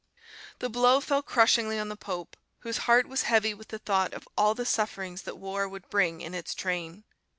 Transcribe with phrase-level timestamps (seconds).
[0.57, 4.27] The blow fell crushingly on the pope, whose heart was heavy with the thought of
[4.35, 7.03] all the sufferings that war would bring in its train.